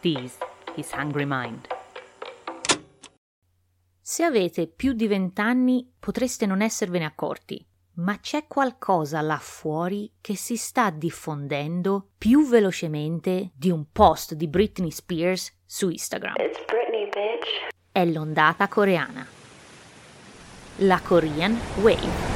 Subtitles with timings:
[0.00, 0.38] This
[0.76, 1.66] is Hungry Mind.
[4.00, 7.62] Se avete più di vent'anni potreste non esservene accorti,
[7.96, 14.48] ma c'è qualcosa là fuori che si sta diffondendo più velocemente di un post di
[14.48, 16.32] Britney Spears su Instagram.
[16.32, 17.10] Britney,
[17.92, 19.26] È l'ondata coreana.
[20.76, 22.29] La Korean Wave.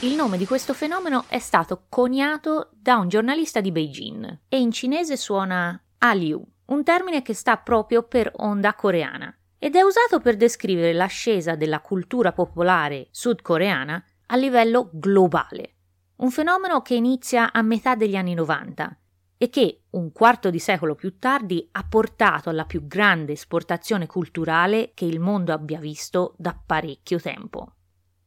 [0.00, 4.70] Il nome di questo fenomeno è stato coniato da un giornalista di Beijing e in
[4.70, 10.36] cinese suona Hallyu, un termine che sta proprio per onda coreana ed è usato per
[10.36, 15.76] descrivere l'ascesa della cultura popolare sudcoreana a livello globale.
[16.16, 18.98] Un fenomeno che inizia a metà degli anni 90
[19.38, 24.92] e che, un quarto di secolo più tardi, ha portato alla più grande esportazione culturale
[24.92, 27.70] che il mondo abbia visto da parecchio tempo.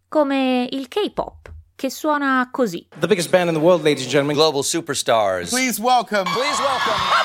[0.08, 2.86] Come il K-pop, che suona così.
[3.00, 4.36] The biggest band in the world, ladies and gentlemen.
[4.36, 5.50] Global superstars.
[5.50, 6.26] Please welcome.
[6.26, 6.94] Please welcome.
[6.94, 7.23] Oh,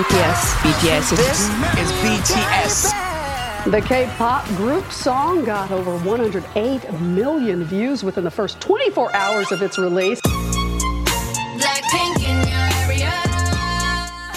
[0.00, 0.54] BTS.
[0.62, 1.10] BTS.
[1.10, 3.70] This is BTS.
[3.70, 9.60] The K-pop group song got over 108 million views within the first 24 hours of
[9.60, 10.20] its release.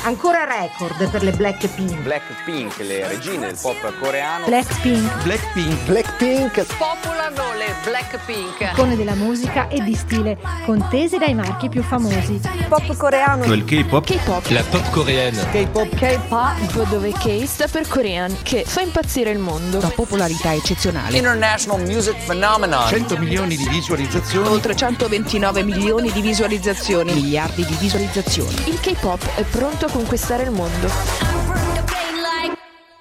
[0.04, 2.00] Ancora record per le Blackpink.
[2.00, 4.46] Blackpink, le regine del pop coreano.
[4.46, 5.24] Blackpink.
[5.24, 5.86] Blackpink.
[5.86, 6.66] Blackpink.
[6.78, 8.72] Popolano le Blackpink.
[8.72, 12.40] Icone della musica e di stile, contese dai marchi più famosi.
[12.70, 13.44] Pop coreano.
[13.54, 14.06] Il K-pop.
[14.06, 14.48] K-pop.
[14.50, 15.46] La pop coréenne.
[15.52, 15.94] K-pop.
[15.94, 16.90] K-pop.
[16.90, 19.82] Dove K sta per Korean, che fa impazzire il mondo.
[19.82, 21.18] La popolarità eccezionale.
[21.18, 22.88] International music phenomenon.
[22.88, 24.48] 100 milioni di visualizzazioni.
[24.48, 27.14] Oltre 129 milioni di visualizzazioni.
[27.14, 28.56] Miliardi di visualizzazioni.
[28.66, 30.88] Il K-pop è pronto conquistare il mondo.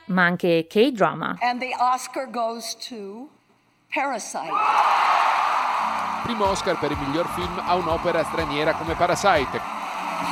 [0.06, 1.36] Ma anche K-drama.
[1.40, 3.28] And the Oscar goes to
[3.92, 4.52] Parasite.
[6.24, 9.60] Primo Oscar per il miglior film a un'opera straniera come Parasite.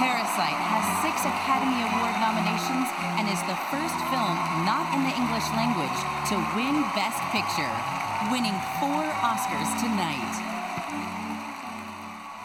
[0.00, 5.46] Parasite has six Academy Award nominations and is the first film not in the English
[5.54, 7.70] language to win Best Picture,
[8.32, 10.55] winning four Oscars tonight.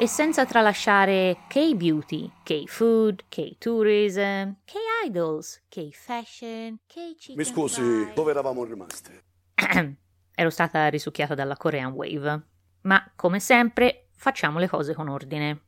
[0.02, 8.14] E senza tralasciare K-beauty, K-food, K-tourism, K-idols, K-fashion, K-chicken Mi scusi, fry.
[8.16, 9.26] dove eravamo rimaste?
[10.34, 12.48] Ero stata risucchiata dalla Korean Wave.
[12.82, 15.66] Ma, come sempre, facciamo le cose con ordine.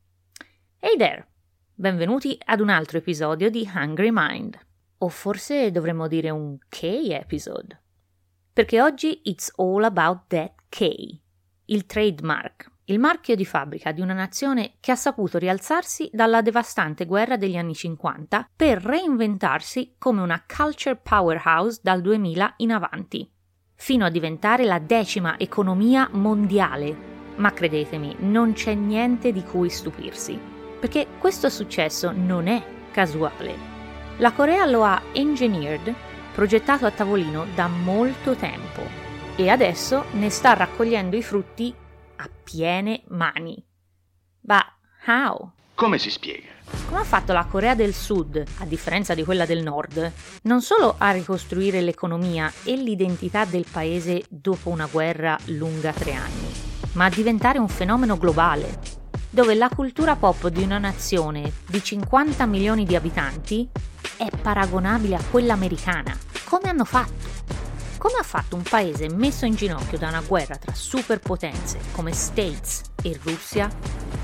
[0.80, 1.28] Hey there!
[1.72, 4.58] Benvenuti ad un altro episodio di Hungry Mind.
[4.98, 7.80] O forse dovremmo dire un K-episode.
[8.52, 11.22] Perché oggi it's all about that K,
[11.66, 17.06] il trademark, il marchio di fabbrica di una nazione che ha saputo rialzarsi dalla devastante
[17.06, 23.32] guerra degli anni 50 per reinventarsi come una culture powerhouse dal 2000 in avanti,
[23.76, 27.12] fino a diventare la decima economia mondiale.
[27.36, 30.38] Ma credetemi, non c'è niente di cui stupirsi,
[30.80, 32.62] perché questo successo non è
[32.92, 33.72] casuale.
[34.18, 35.94] La Corea lo ha engineered,
[36.34, 38.82] progettato a tavolino da molto tempo
[39.36, 41.74] e adesso ne sta raccogliendo i frutti
[42.24, 43.62] a piene mani.
[44.40, 44.66] But
[45.06, 45.52] how?
[45.76, 46.48] Come si spiega?
[46.88, 50.12] Come ha fatto la Corea del Sud, a differenza di quella del Nord,
[50.44, 56.52] non solo a ricostruire l'economia e l'identità del paese dopo una guerra lunga tre anni,
[56.94, 58.80] ma a diventare un fenomeno globale,
[59.30, 63.70] dove la cultura pop di una nazione di 50 milioni di abitanti
[64.16, 66.18] è paragonabile a quella americana.
[66.46, 67.73] Come hanno fatto?
[68.04, 72.82] Come ha fatto un paese messo in ginocchio da una guerra tra superpotenze come States
[73.02, 73.70] e Russia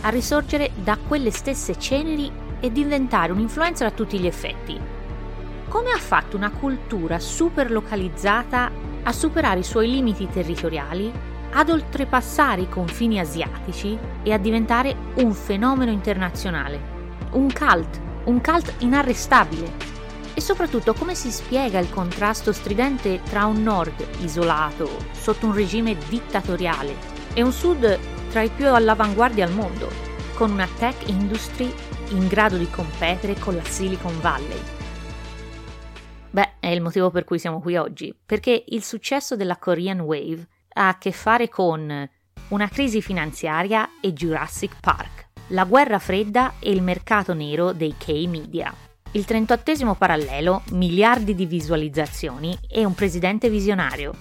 [0.01, 2.29] a risorgere da quelle stesse ceneri
[2.59, 4.78] e diventare un'influenza a tutti gli effetti?
[5.69, 8.69] Come ha fatto una cultura super localizzata
[9.01, 11.09] a superare i suoi limiti territoriali,
[11.53, 16.81] ad oltrepassare i confini asiatici e a diventare un fenomeno internazionale?
[17.31, 19.98] Un cult, un cult inarrestabile
[20.39, 25.97] e soprattutto come si spiega il contrasto stridente tra un nord isolato, sotto un regime
[26.07, 26.95] dittatoriale,
[27.33, 29.91] e un sud tra i più all'avanguardia al mondo,
[30.35, 31.69] con una tech industry
[32.11, 34.61] in grado di competere con la Silicon Valley.
[36.29, 40.47] Beh, è il motivo per cui siamo qui oggi, perché il successo della Korean Wave
[40.75, 42.09] ha a che fare con
[42.47, 48.87] una crisi finanziaria e Jurassic Park, la guerra fredda e il mercato nero dei K-media.
[49.14, 54.14] Il 38 parallelo, miliardi di visualizzazioni e un presidente visionario.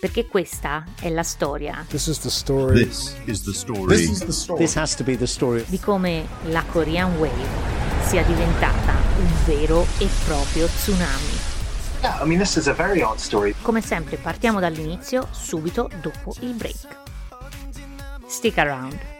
[0.00, 2.82] Perché questa è la storia This is the story.
[2.82, 3.94] This is the story.
[3.94, 4.58] This is the story.
[4.58, 5.62] This has to be the story.
[5.66, 7.46] di come la Korean Wave
[8.06, 11.50] sia diventata un vero e proprio tsunami.
[12.00, 13.54] Yeah, I mean, this is a very odd story.
[13.60, 16.88] Come sempre partiamo dall'inizio, subito dopo il break.
[18.26, 19.11] Stick around.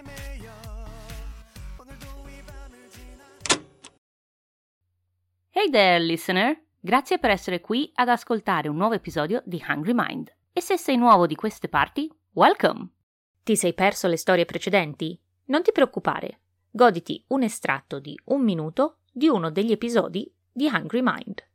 [5.54, 6.58] Hey there, listener!
[6.80, 10.34] Grazie per essere qui ad ascoltare un nuovo episodio di Hungry Mind.
[10.50, 12.88] E se sei nuovo di queste parti, welcome!
[13.42, 15.20] Ti sei perso le storie precedenti?
[15.48, 16.40] Non ti preoccupare,
[16.70, 21.46] goditi un estratto di un minuto di uno degli episodi di Hungry Mind.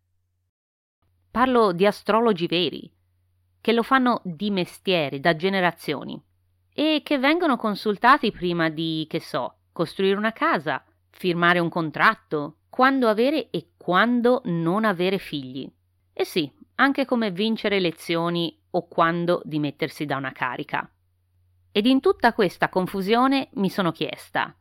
[1.31, 2.93] Parlo di astrologi veri,
[3.59, 6.23] che lo fanno di mestiere da generazioni
[6.71, 13.07] e che vengono consultati prima di, che so, costruire una casa, firmare un contratto, quando
[13.07, 15.68] avere e quando non avere figli.
[16.13, 20.88] E sì, anche come vincere elezioni o quando dimettersi da una carica.
[21.71, 24.56] Ed in tutta questa confusione mi sono chiesta,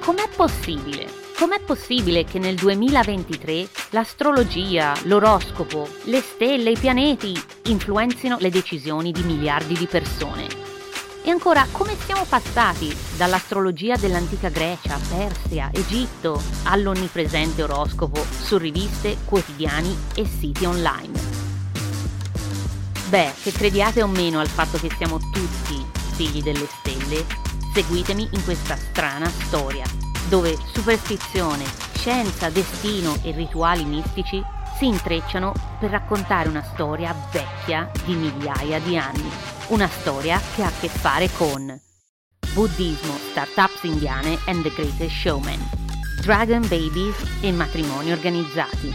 [0.00, 1.06] com'è possibile?
[1.38, 7.34] Com'è possibile che nel 2023 l'astrologia, l'oroscopo, le stelle, i pianeti
[7.66, 10.71] influenzino le decisioni di miliardi di persone?
[11.24, 19.96] E ancora, come siamo passati dall'astrologia dell'antica Grecia, Persia, Egitto all'onnipresente oroscopo su riviste, quotidiani
[20.16, 21.20] e siti online?
[23.08, 25.86] Beh, che crediate o meno al fatto che siamo tutti
[26.16, 27.24] figli delle stelle,
[27.72, 29.84] seguitemi in questa strana storia,
[30.28, 34.42] dove superstizione, scienza, destino e rituali mistici
[34.76, 39.61] si intrecciano per raccontare una storia vecchia di migliaia di anni.
[39.72, 41.80] Una storia che ha a che fare con
[42.52, 45.58] buddismo, startups indiane and the greatest showman,
[46.20, 48.92] dragon babies e matrimoni organizzati,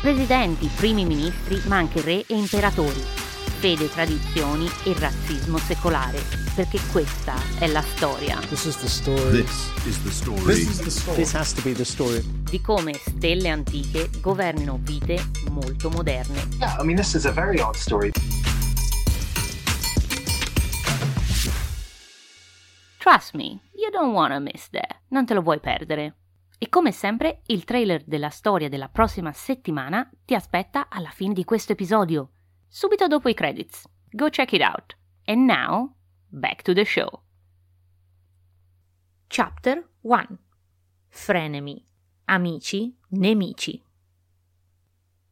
[0.00, 3.00] presidenti, primi ministri ma anche re e imperatori,
[3.60, 6.20] fede, tradizioni e razzismo secolare,
[6.56, 8.40] perché questa è la storia.
[8.48, 9.44] This is the story.
[9.44, 10.42] This is the story.
[10.42, 11.16] This is the story.
[11.18, 12.20] This has to be the story.
[12.50, 16.48] Di come stelle antiche governino vite molto moderne.
[16.58, 16.96] Yeah, I mean,
[23.08, 25.02] Trust me, you don't wanna miss that.
[25.10, 26.16] Non te lo vuoi perdere.
[26.58, 31.44] E come sempre, il trailer della storia della prossima settimana ti aspetta alla fine di
[31.44, 32.32] questo episodio,
[32.66, 33.88] subito dopo i credits.
[34.10, 34.96] Go check it out.
[35.24, 35.94] And now,
[36.26, 37.22] back to the show.
[39.28, 40.38] Chapter 1
[41.06, 41.86] Frenemy.
[42.24, 43.80] Amici, nemici.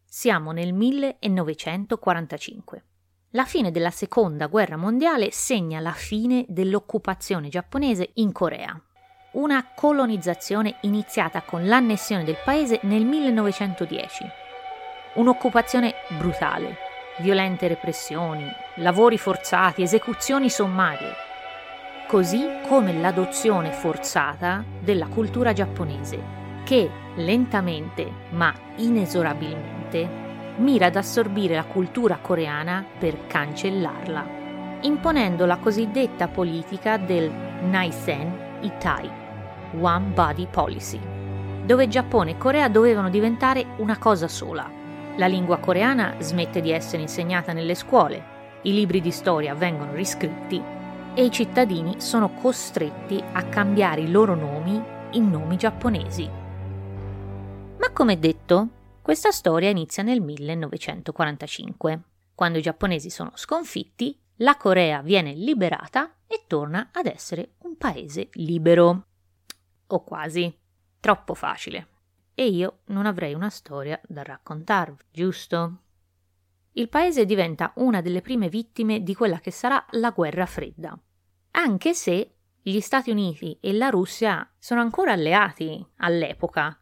[0.04, 2.84] Siamo nel 1945.
[3.36, 8.80] La fine della seconda guerra mondiale segna la fine dell'occupazione giapponese in Corea.
[9.32, 14.24] Una colonizzazione iniziata con l'annessione del paese nel 1910.
[15.14, 16.76] Un'occupazione brutale,
[17.18, 18.46] violente repressioni,
[18.76, 21.12] lavori forzati, esecuzioni sommarie,
[22.06, 26.22] così come l'adozione forzata della cultura giapponese,
[26.62, 30.22] che lentamente ma inesorabilmente
[30.56, 34.26] mira ad assorbire la cultura coreana per cancellarla,
[34.82, 37.30] imponendo la cosiddetta politica del
[37.62, 39.10] Naisen Itai,
[39.80, 41.00] One Body Policy,
[41.64, 44.70] dove Giappone e Corea dovevano diventare una cosa sola.
[45.16, 50.62] La lingua coreana smette di essere insegnata nelle scuole, i libri di storia vengono riscritti
[51.14, 56.28] e i cittadini sono costretti a cambiare i loro nomi in nomi giapponesi.
[57.78, 58.68] Ma come detto,
[59.04, 62.02] questa storia inizia nel 1945.
[62.34, 68.30] Quando i giapponesi sono sconfitti, la Corea viene liberata e torna ad essere un paese
[68.32, 69.08] libero.
[69.88, 70.58] O quasi.
[71.00, 71.88] Troppo facile.
[72.32, 75.80] E io non avrei una storia da raccontarvi, giusto?
[76.72, 80.98] Il paese diventa una delle prime vittime di quella che sarà la guerra fredda.
[81.50, 86.78] Anche se gli Stati Uniti e la Russia sono ancora alleati all'epoca,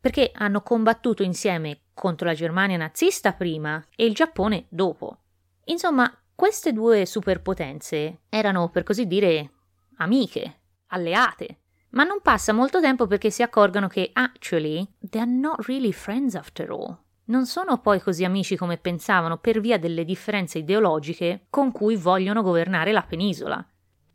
[0.00, 5.18] perché hanno combattuto insieme contro la Germania nazista prima e il Giappone dopo.
[5.64, 9.50] Insomma, queste due superpotenze erano, per così dire,
[9.98, 11.58] amiche, alleate.
[11.90, 16.70] Ma non passa molto tempo perché si accorgono che, actually, they're not really friends after
[16.70, 16.96] all.
[17.24, 22.42] Non sono poi così amici come pensavano per via delle differenze ideologiche con cui vogliono
[22.42, 23.64] governare la penisola.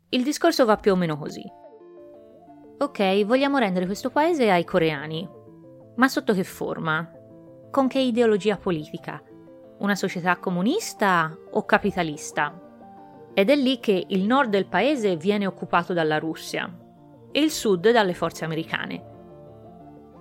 [0.08, 1.44] Il discorso va più o meno così.
[2.78, 5.26] Ok, vogliamo rendere questo paese ai coreani,
[5.96, 7.10] ma sotto che forma?
[7.70, 9.22] Con che ideologia politica?
[9.78, 12.60] Una società comunista o capitalista?
[13.34, 16.70] Ed è lì che il nord del paese viene occupato dalla Russia
[17.32, 19.14] e il sud dalle forze americane.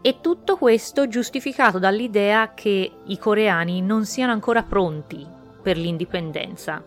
[0.01, 5.25] E tutto questo giustificato dall'idea che i coreani non siano ancora pronti
[5.62, 6.84] per l'indipendenza.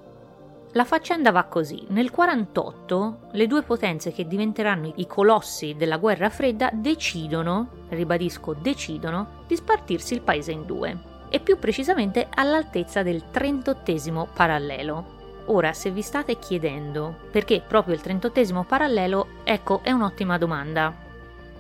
[0.72, 1.87] La faccenda va così.
[1.88, 9.44] Nel 1948 le due potenze che diventeranno i colossi della guerra fredda decidono, ribadisco decidono,
[9.46, 10.96] di spartirsi il paese in due,
[11.30, 15.16] e più precisamente all'altezza del 38 parallelo.
[15.46, 21.06] Ora, se vi state chiedendo perché proprio il 38 parallelo, ecco, è un'ottima domanda.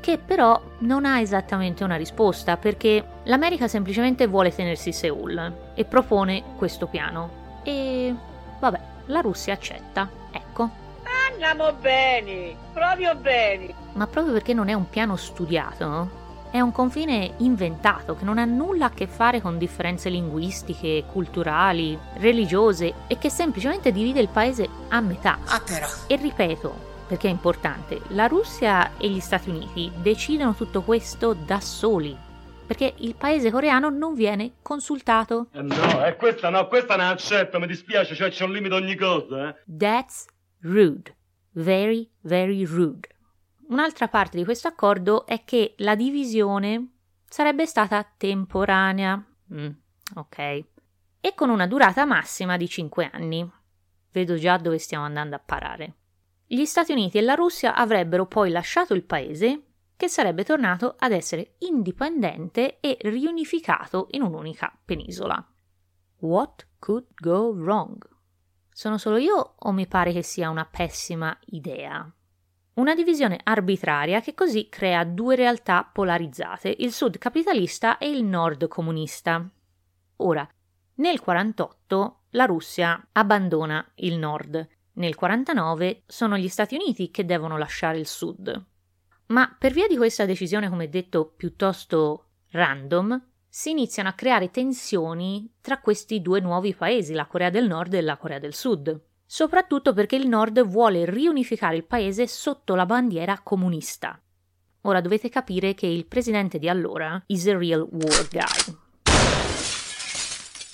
[0.00, 6.54] che però non ha esattamente una risposta perché l'America semplicemente vuole tenersi Seoul e propone
[6.56, 7.60] questo piano.
[7.64, 8.14] E
[8.60, 10.08] vabbè, la Russia accetta.
[10.30, 10.70] Ecco.
[11.30, 13.74] Andiamo bene, proprio bene.
[13.92, 18.44] Ma proprio perché non è un piano studiato, è un confine inventato che non ha
[18.44, 24.68] nulla a che fare con differenze linguistiche, culturali, religiose e che semplicemente divide il paese
[24.88, 25.38] a metà.
[25.44, 25.86] Ah però.
[26.06, 26.74] E ripeto,
[27.06, 32.16] perché è importante, la Russia e gli Stati Uniti decidono tutto questo da soli.
[32.68, 35.46] Perché il paese coreano non viene consultato.
[35.52, 38.94] Eh no, e questa no, questa non accetto, mi dispiace, cioè c'è un limite ogni
[38.94, 39.62] cosa, eh.
[39.66, 40.26] That's
[40.60, 41.16] rude.
[41.52, 43.08] Very, very rude.
[43.68, 46.96] Un'altra parte di questo accordo è che la divisione
[47.26, 49.24] sarebbe stata temporanea.
[49.54, 49.70] Mm,
[50.16, 50.38] ok.
[51.20, 53.50] E con una durata massima di 5 anni.
[54.12, 55.94] Vedo già dove stiamo andando a parare.
[56.46, 59.67] Gli Stati Uniti e la Russia avrebbero poi lasciato il paese,
[59.98, 65.44] che sarebbe tornato ad essere indipendente e riunificato in un'unica penisola.
[66.20, 68.08] What could go wrong?
[68.70, 72.08] Sono solo io o mi pare che sia una pessima idea?
[72.74, 78.68] Una divisione arbitraria che così crea due realtà polarizzate, il sud capitalista e il nord
[78.68, 79.50] comunista.
[80.18, 80.48] Ora,
[80.94, 87.58] nel 48 la Russia abbandona il nord, nel 49 sono gli Stati Uniti che devono
[87.58, 88.64] lasciare il sud.
[89.28, 95.52] Ma per via di questa decisione, come detto, piuttosto random, si iniziano a creare tensioni
[95.60, 99.92] tra questi due nuovi paesi, la Corea del Nord e la Corea del Sud, soprattutto
[99.92, 104.18] perché il Nord vuole riunificare il paese sotto la bandiera comunista.
[104.82, 108.76] Ora dovete capire che il presidente di allora is a real war guy.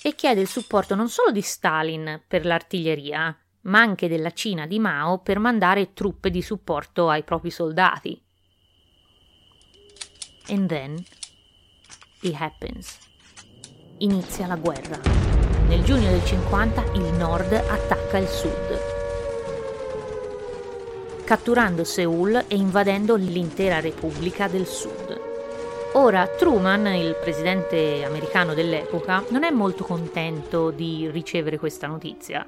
[0.03, 4.79] E chiede il supporto non solo di Stalin per l'artiglieria, ma anche della Cina di
[4.79, 8.24] Mao per mandare truppe di supporto ai propri soldati.
[10.47, 11.03] And then
[12.21, 12.97] it happens.
[13.97, 14.99] Inizia la guerra.
[15.67, 18.79] Nel giugno del 50 il nord attacca il sud,
[21.23, 25.19] catturando Seoul e invadendo l'intera Repubblica del Sud.
[25.93, 32.45] Ora, Truman, il presidente americano dell'epoca, non è molto contento di ricevere questa notizia.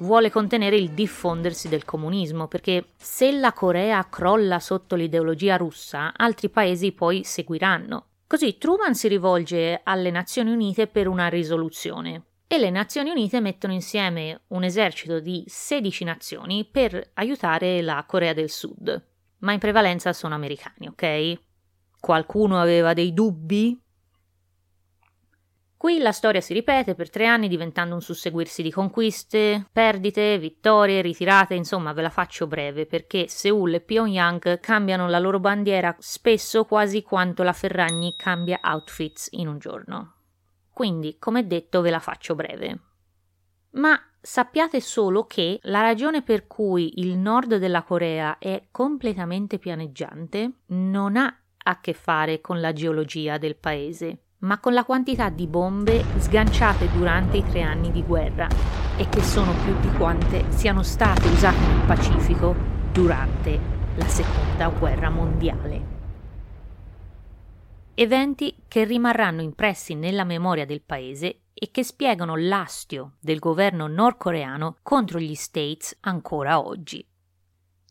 [0.00, 6.48] Vuole contenere il diffondersi del comunismo, perché se la Corea crolla sotto l'ideologia russa, altri
[6.48, 8.06] paesi poi seguiranno.
[8.26, 13.74] Così Truman si rivolge alle Nazioni Unite per una risoluzione e le Nazioni Unite mettono
[13.74, 19.04] insieme un esercito di 16 nazioni per aiutare la Corea del Sud.
[19.40, 21.40] Ma in prevalenza sono americani, ok?
[22.00, 23.78] Qualcuno aveva dei dubbi?
[25.78, 31.00] Qui la storia si ripete per tre anni diventando un susseguirsi di conquiste, perdite, vittorie,
[31.00, 36.64] ritirate, insomma ve la faccio breve perché Seoul e Pyongyang cambiano la loro bandiera spesso
[36.64, 40.14] quasi quanto la Ferragni cambia outfits in un giorno.
[40.72, 42.80] Quindi, come detto, ve la faccio breve.
[43.74, 50.54] Ma sappiate solo che la ragione per cui il nord della Corea è completamente pianeggiante
[50.66, 55.46] non ha a che fare con la geologia del paese, ma con la quantità di
[55.46, 58.46] bombe sganciate durante i tre anni di guerra
[58.96, 62.54] e che sono più di quante siano state usate nel Pacifico
[62.92, 63.58] durante
[63.96, 65.96] la seconda guerra mondiale.
[67.94, 74.76] Eventi che rimarranno impressi nella memoria del paese e che spiegano l'astio del governo nordcoreano
[74.82, 77.04] contro gli States ancora oggi.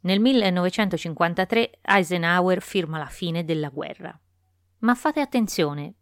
[0.03, 4.17] Nel 1953 Eisenhower firma la fine della guerra.
[4.79, 5.95] Ma fate attenzione,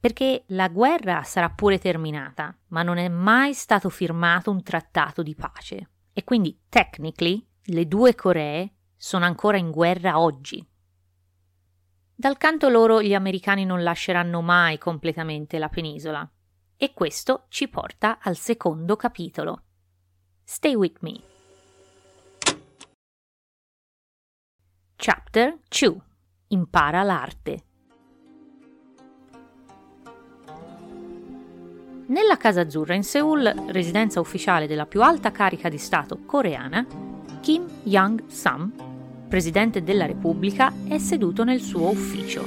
[0.00, 5.34] perché la guerra sarà pure terminata, ma non è mai stato firmato un trattato di
[5.34, 5.90] pace.
[6.12, 10.66] E quindi, technically, le due Coree sono ancora in guerra oggi.
[12.14, 16.28] Dal canto loro gli americani non lasceranno mai completamente la penisola.
[16.76, 19.62] E questo ci porta al secondo capitolo.
[20.44, 21.20] Stay with me.
[24.96, 25.96] Chapter 2
[26.48, 27.67] Impara l'arte.
[32.08, 36.86] Nella Casa Azzurra in Seoul, residenza ufficiale della più alta carica di Stato coreana,
[37.42, 42.46] Kim Young-sam, presidente della Repubblica, è seduto nel suo ufficio.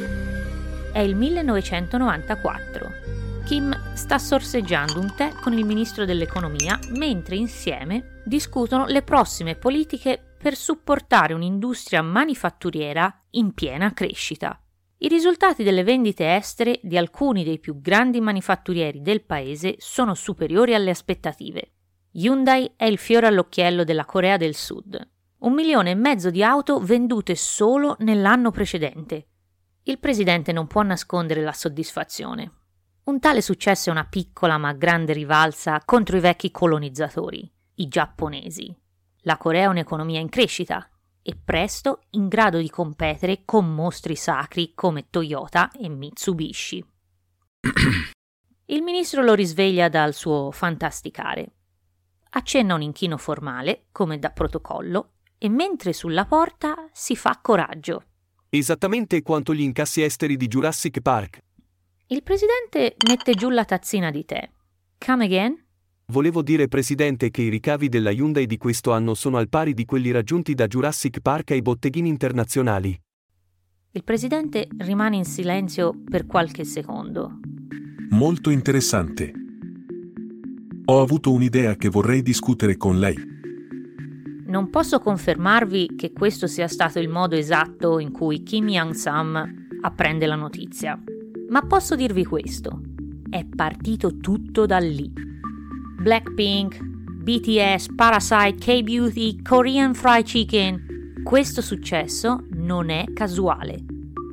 [0.91, 2.89] È il 1994.
[3.45, 10.19] Kim sta sorseggiando un tè con il ministro dell'economia mentre insieme discutono le prossime politiche
[10.39, 14.60] per supportare un'industria manifatturiera in piena crescita.
[15.03, 20.75] I risultati delle vendite estere di alcuni dei più grandi manifatturieri del paese sono superiori
[20.75, 21.71] alle aspettative.
[22.11, 25.09] Hyundai è il fiore all'occhiello della Corea del Sud.
[25.39, 29.29] Un milione e mezzo di auto vendute solo nell'anno precedente.
[29.85, 32.51] Il presidente non può nascondere la soddisfazione.
[33.05, 38.71] Un tale successo è una piccola ma grande rivalsa contro i vecchi colonizzatori, i giapponesi.
[39.21, 40.90] La Corea è un'economia in crescita
[41.23, 46.85] e presto in grado di competere con mostri sacri come Toyota e Mitsubishi.
[48.65, 51.51] Il ministro lo risveglia dal suo fantasticare.
[52.31, 58.05] Accenna un inchino formale, come da protocollo, e mentre sulla porta si fa coraggio.
[58.49, 61.39] Esattamente quanto gli incassi esteri di Jurassic Park.
[62.07, 64.49] Il presidente mette giù la tazzina di tè.
[64.97, 65.60] Come again?
[66.11, 69.85] Volevo dire, Presidente, che i ricavi della Hyundai di questo anno sono al pari di
[69.85, 72.99] quelli raggiunti da Jurassic Park ai botteghini internazionali.
[73.91, 77.39] Il presidente rimane in silenzio per qualche secondo.
[78.09, 79.31] Molto interessante.
[80.83, 83.15] Ho avuto un'idea che vorrei discutere con lei.
[84.47, 90.25] Non posso confermarvi che questo sia stato il modo esatto in cui Kim Young-sam apprende
[90.25, 91.01] la notizia,
[91.47, 92.81] ma posso dirvi questo.
[93.29, 95.29] È partito tutto da lì.
[96.01, 101.21] Blackpink, BTS, Parasite, K-Beauty, Korean Fried Chicken.
[101.23, 103.77] Questo successo non è casuale.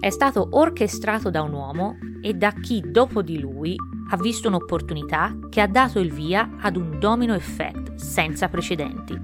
[0.00, 3.76] È stato orchestrato da un uomo e da chi dopo di lui
[4.10, 9.20] ha visto un'opportunità che ha dato il via ad un domino effect senza precedenti.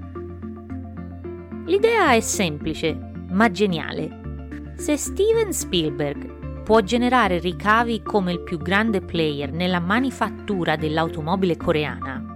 [1.65, 2.95] L'idea è semplice,
[3.29, 4.73] ma geniale.
[4.75, 12.33] Se Steven Spielberg può generare ricavi come il più grande player nella manifattura dell'automobile coreana,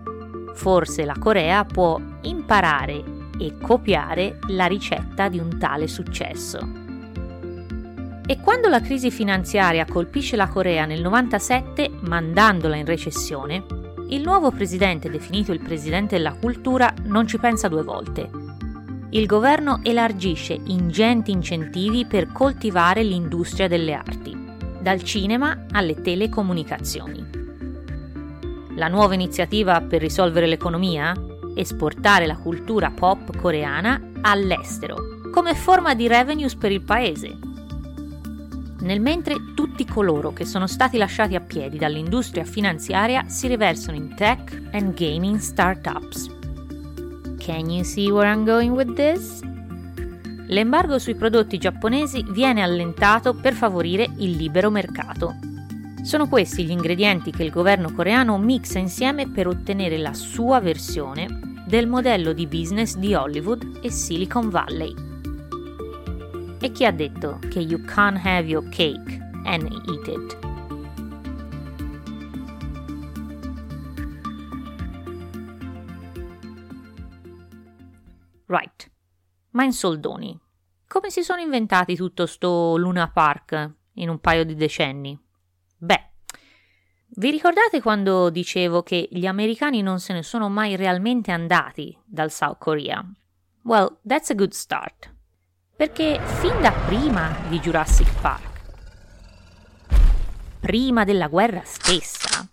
[0.59, 3.01] forse la Corea può imparare
[3.39, 6.59] e copiare la ricetta di un tale successo.
[8.25, 13.63] E quando la crisi finanziaria colpisce la Corea nel 97, mandandola in recessione,
[14.09, 18.29] il nuovo presidente, definito il presidente della cultura, non ci pensa due volte.
[19.11, 24.37] Il governo elargisce ingenti incentivi per coltivare l'industria delle arti,
[24.81, 27.38] dal cinema alle telecomunicazioni.
[28.75, 31.13] La nuova iniziativa per risolvere l'economia?
[31.55, 37.37] Esportare la cultura pop coreana all'estero, come forma di revenues per il paese.
[38.81, 44.15] Nel mentre tutti coloro che sono stati lasciati a piedi dall'industria finanziaria si riversano in
[44.15, 46.29] tech and gaming startups.
[47.37, 49.41] Can you see where I'm going with this?
[50.47, 55.35] L'embargo sui prodotti giapponesi viene allentato per favorire il libero mercato.
[56.01, 61.63] Sono questi gli ingredienti che il governo coreano mixa insieme per ottenere la sua versione
[61.67, 64.93] del modello di business di Hollywood e Silicon Valley.
[66.59, 70.37] E chi ha detto che you can't have your cake and eat it?
[78.47, 78.91] Right.
[79.51, 80.37] Ma in soldoni,
[80.87, 85.19] come si sono inventati tutto sto Luna Park in un paio di decenni?
[85.81, 86.09] Beh,
[87.15, 92.31] vi ricordate quando dicevo che gli americani non se ne sono mai realmente andati dal
[92.31, 93.01] South Korea?
[93.63, 95.09] Well, that's a good start.
[95.77, 98.47] Perché fin da prima di Jurassic Park,
[100.59, 102.45] prima della guerra stessa,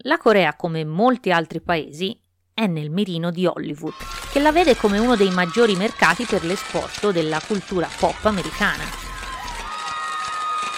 [0.00, 2.20] la Corea, come molti altri paesi,
[2.52, 3.94] è nel mirino di Hollywood,
[4.30, 9.05] che la vede come uno dei maggiori mercati per l'esporto della cultura pop americana.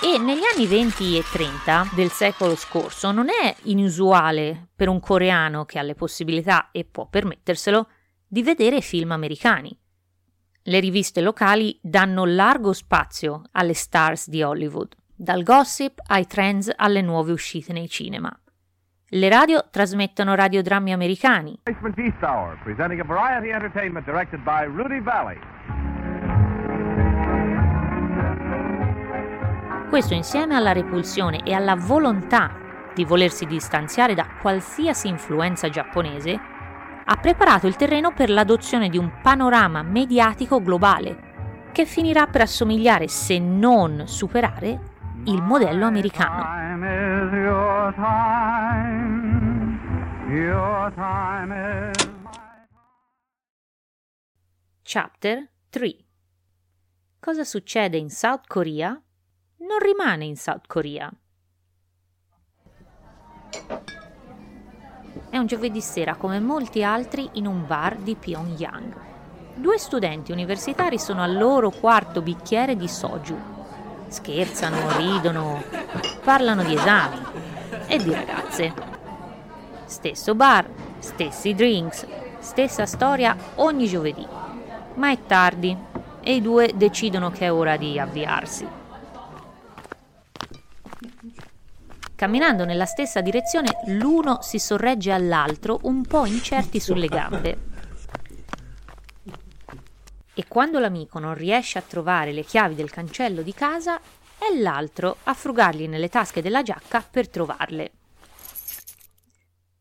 [0.00, 5.64] E negli anni 20 e 30 del secolo scorso non è inusuale per un coreano
[5.64, 7.88] che ha le possibilità e può permetterselo
[8.24, 9.76] di vedere film americani.
[10.62, 17.00] Le riviste locali danno largo spazio alle stars di Hollywood, dal gossip ai trends alle
[17.00, 18.32] nuove uscite nei cinema.
[19.10, 21.58] Le radio trasmettono radiodrammi americani.
[29.88, 32.54] Questo insieme alla repulsione e alla volontà
[32.94, 36.38] di volersi distanziare da qualsiasi influenza giapponese
[37.06, 43.08] ha preparato il terreno per l'adozione di un panorama mediatico globale che finirà per assomigliare,
[43.08, 44.80] se non superare,
[45.24, 46.42] il modello americano.
[54.82, 55.96] Chapter 3
[57.18, 59.00] Cosa succede in South Korea?
[59.68, 61.12] Non rimane in South Korea.
[65.28, 68.94] È un giovedì sera come molti altri in un bar di Pyongyang.
[69.56, 73.36] Due studenti universitari sono al loro quarto bicchiere di soju.
[74.06, 75.62] Scherzano, ridono,
[76.24, 77.20] parlano di esami
[77.88, 78.72] e di ragazze.
[79.84, 80.66] Stesso bar,
[80.98, 82.06] stessi drinks,
[82.38, 84.26] stessa storia ogni giovedì.
[84.94, 85.76] Ma è tardi
[86.22, 88.77] e i due decidono che è ora di avviarsi.
[92.18, 97.58] Camminando nella stessa direzione, l'uno si sorregge all'altro, un po' incerti sulle gambe.
[100.34, 104.00] E quando l'amico non riesce a trovare le chiavi del cancello di casa,
[104.36, 107.92] è l'altro a frugargli nelle tasche della giacca per trovarle.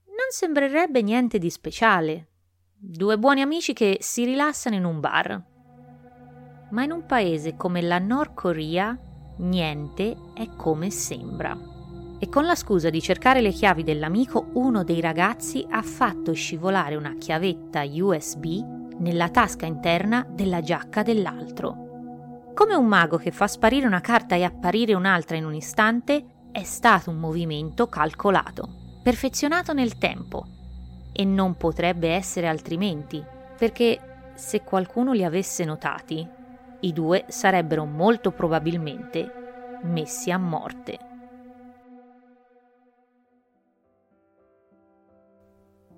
[0.05, 2.27] Non sembrerebbe niente di speciale.
[2.71, 5.43] Due buoni amici che si rilassano in un bar.
[6.69, 8.95] Ma in un paese come la Nord Corea,
[9.37, 11.76] niente è come sembra.
[12.19, 16.95] E con la scusa di cercare le chiavi dell'amico, uno dei ragazzi ha fatto scivolare
[16.95, 18.45] una chiavetta USB
[18.97, 21.85] nella tasca interna della giacca dell'altro.
[22.55, 26.63] Come un mago che fa sparire una carta e apparire un'altra in un istante, è
[26.63, 28.67] stato un movimento calcolato,
[29.03, 30.43] perfezionato nel tempo.
[31.11, 33.23] E non potrebbe essere altrimenti,
[33.55, 36.27] perché se qualcuno li avesse notati,
[36.79, 40.97] i due sarebbero molto probabilmente messi a morte.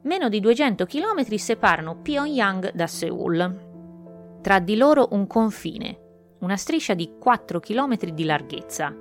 [0.10, 4.40] Meno di 200 km separano Pyongyang da Seoul.
[4.42, 6.00] Tra di loro un confine,
[6.40, 8.92] una striscia di 4 km di larghezza,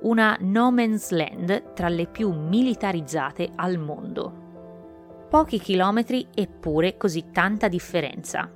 [0.00, 5.26] una no man's land tra le più militarizzate al mondo.
[5.28, 8.50] Pochi chilometri eppure così tanta differenza.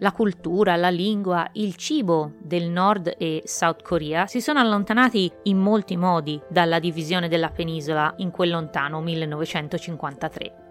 [0.00, 5.56] La cultura, la lingua, il cibo del Nord e South Korea si sono allontanati in
[5.56, 10.64] molti modi dalla divisione della penisola in quel lontano 1953.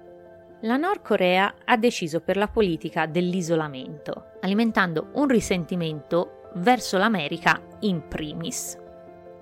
[0.61, 8.07] La Nord Corea ha deciso per la politica dell'isolamento, alimentando un risentimento verso l'America in
[8.07, 8.77] primis.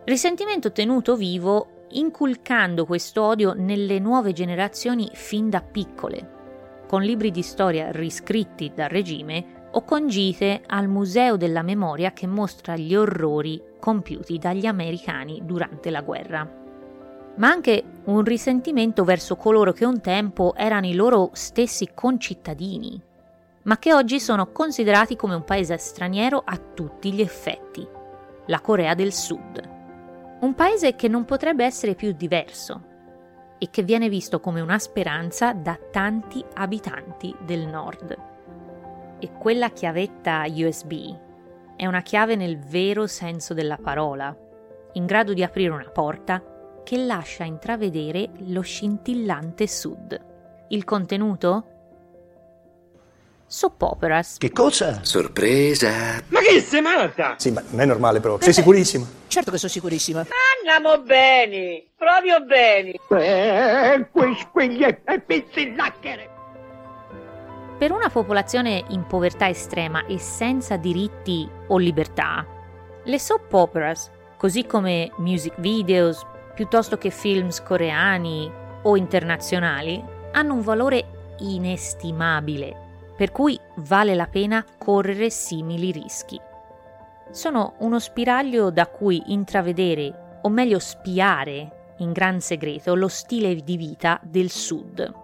[0.05, 6.31] Risentimento tenuto vivo inculcando questo odio nelle nuove generazioni fin da piccole,
[6.87, 12.25] con libri di storia riscritti dal regime o con gite al Museo della Memoria che
[12.25, 16.62] mostra gli orrori compiuti dagli americani durante la guerra.
[17.35, 23.01] Ma anche un risentimento verso coloro che un tempo erano i loro stessi concittadini,
[23.63, 27.87] ma che oggi sono considerati come un paese straniero a tutti gli effetti,
[28.47, 29.71] la Corea del Sud.
[30.41, 32.91] Un paese che non potrebbe essere più diverso
[33.57, 38.17] e che viene visto come una speranza da tanti abitanti del nord.
[39.19, 40.91] E quella chiavetta USB
[41.77, 44.35] è una chiave nel vero senso della parola,
[44.93, 46.43] in grado di aprire una porta
[46.83, 50.65] che lascia intravedere lo scintillante sud.
[50.69, 51.73] Il contenuto?
[53.53, 54.37] soap operas.
[54.39, 55.03] Che cosa?
[55.03, 56.19] Sorpresa.
[56.29, 57.35] Ma che sei matta?
[57.37, 58.41] Sì, ma non è normale però.
[58.41, 59.05] Sei sicurissima?
[59.27, 60.25] Certo che sono sicurissima.
[60.57, 62.93] Andiamo bene, proprio bene.
[63.09, 64.07] Eh,
[65.23, 66.31] pizzillachere.
[67.77, 72.43] Per una popolazione in povertà estrema e senza diritti o libertà,
[73.03, 78.51] le soap operas, così come music videos, piuttosto che films coreani
[78.83, 81.05] o internazionali, hanno un valore
[81.39, 82.83] inestimabile
[83.15, 86.39] per cui vale la pena correre simili rischi.
[87.31, 93.77] Sono uno spiraglio da cui intravedere, o meglio spiare, in gran segreto lo stile di
[93.77, 95.21] vita del Sud.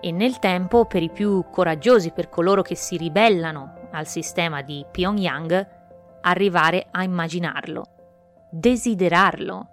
[0.00, 4.84] E nel tempo, per i più coraggiosi, per coloro che si ribellano al sistema di
[4.90, 5.76] Pyongyang,
[6.22, 7.84] arrivare a immaginarlo,
[8.50, 9.68] desiderarlo.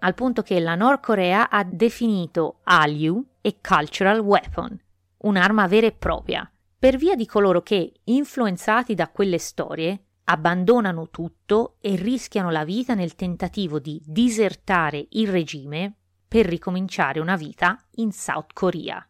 [0.00, 4.80] Al punto che la Nord Corea ha definito Hallyu e cultural weapon,
[5.18, 11.78] un'arma vera e propria, per via di coloro che, influenzati da quelle storie, abbandonano tutto
[11.80, 15.94] e rischiano la vita nel tentativo di disertare il regime
[16.28, 19.04] per ricominciare una vita in South Korea.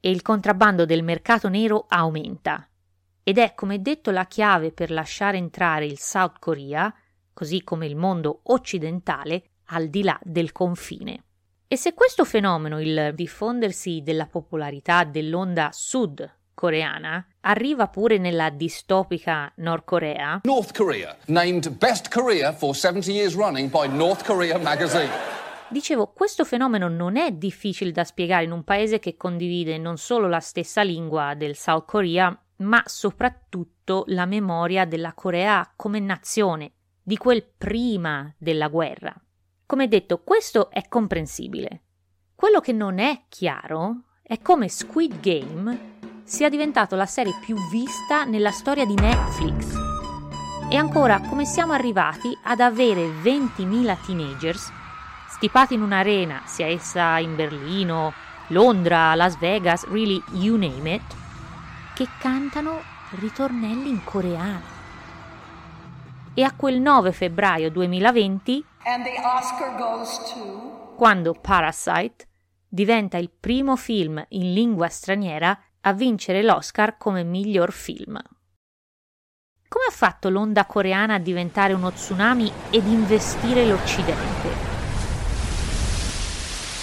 [0.00, 2.68] E il contrabbando del mercato nero aumenta.
[3.22, 6.92] Ed è, come detto, la chiave per lasciare entrare il South Korea,
[7.32, 11.22] così come il mondo occidentale, al di là del confine.
[11.68, 19.52] E se questo fenomeno, il diffondersi della popolarità dell'onda sud coreana, arriva pure nella distopica
[19.56, 20.40] Nord Corea.
[20.44, 25.10] North Korea, named Best Korea for 70 years running by North Korea Magazine.
[25.68, 30.28] Dicevo, questo fenomeno non è difficile da spiegare in un paese che condivide non solo
[30.28, 37.16] la stessa lingua del South Korea, ma soprattutto la memoria della Corea come nazione, di
[37.16, 39.14] quel prima della guerra.
[39.66, 41.82] Come detto, questo è comprensibile.
[42.36, 48.22] Quello che non è chiaro è come Squid Game sia diventato la serie più vista
[48.22, 49.74] nella storia di Netflix.
[50.70, 54.72] E ancora, come siamo arrivati ad avere 20.000 teenagers
[55.30, 58.12] stipati in un'arena, sia essa in Berlino,
[58.48, 61.14] Londra, Las Vegas, really you name it,
[61.92, 62.82] che cantano
[63.18, 64.74] ritornelli in coreano.
[66.34, 72.28] E a quel 9 febbraio 2020 And the Oscar goes to quando Parasite
[72.68, 78.16] diventa il primo film in lingua straniera a vincere l'Oscar come miglior film.
[79.68, 84.48] Come ha fatto l'onda coreana a diventare uno tsunami ed investire l'Occidente?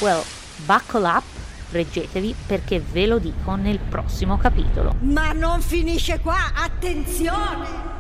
[0.01, 0.23] Well,
[0.65, 1.23] buckle up,
[1.71, 4.93] reggetevi perché ve lo dico nel prossimo capitolo.
[4.99, 7.91] Ma non finisce qua, attenzione!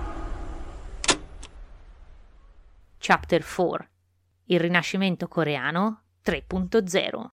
[2.97, 3.91] Chapter 4
[4.45, 7.27] Il rinascimento coreano 3.0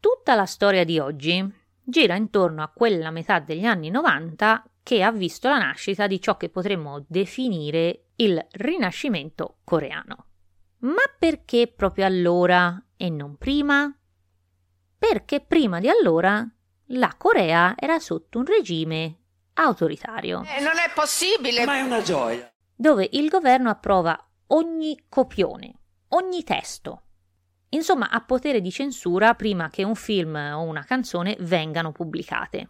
[0.00, 5.12] Tutta la storia di oggi gira intorno a quella metà degli anni 90 che ha
[5.12, 10.26] visto la nascita di ciò che potremmo definire il rinascimento coreano.
[10.80, 13.96] Ma perché proprio allora e non prima?
[14.98, 16.46] Perché prima di allora
[16.88, 19.18] la Corea era sotto un regime
[19.54, 20.42] autoritario.
[20.42, 21.64] Eh, non è possibile!
[21.64, 22.52] Ma è una gioia!
[22.74, 25.78] Dove il governo approva ogni copione,
[26.08, 27.02] ogni testo.
[27.70, 32.68] Insomma, ha potere di censura prima che un film o una canzone vengano pubblicate.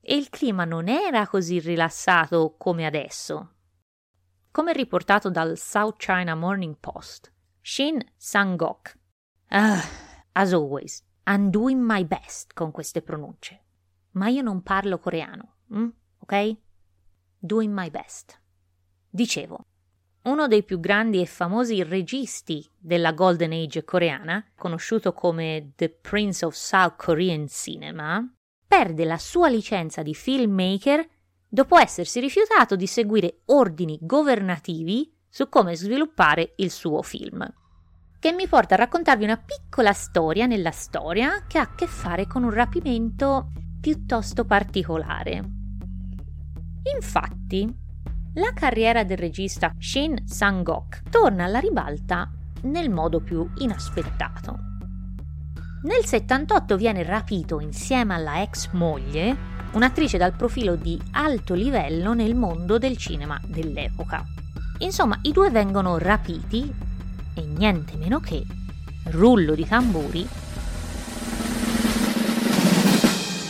[0.00, 3.54] E il clima non era così rilassato come adesso.
[4.50, 8.98] Come riportato dal South China Morning Post, Shin Sang-ok.
[9.48, 9.82] Ah,
[10.32, 13.64] as always, I'm doing my best con queste pronunce.
[14.12, 15.88] Ma io non parlo coreano, mm?
[16.20, 16.56] ok?
[17.38, 18.40] Doing my best.
[19.10, 19.66] Dicevo,
[20.28, 26.44] uno dei più grandi e famosi registi della Golden Age coreana, conosciuto come The Prince
[26.44, 28.22] of South Korean Cinema,
[28.66, 31.06] perde la sua licenza di filmmaker
[31.48, 37.46] dopo essersi rifiutato di seguire ordini governativi su come sviluppare il suo film.
[38.20, 42.26] Che mi porta a raccontarvi una piccola storia nella storia che ha a che fare
[42.26, 45.42] con un rapimento piuttosto particolare.
[46.94, 47.86] Infatti,
[48.34, 52.30] la carriera del regista Shin Sang-ok torna alla ribalta
[52.62, 54.58] nel modo più inaspettato.
[55.82, 59.36] Nel 78 viene rapito insieme alla ex moglie,
[59.72, 64.24] un'attrice dal profilo di alto livello nel mondo del cinema dell'epoca.
[64.78, 66.72] Insomma, i due vengono rapiti
[67.34, 68.44] e niente meno che
[69.10, 70.26] rullo di tamburi